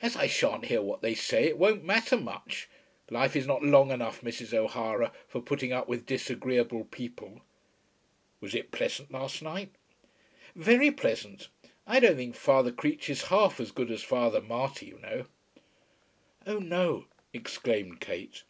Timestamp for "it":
1.48-1.58, 8.54-8.70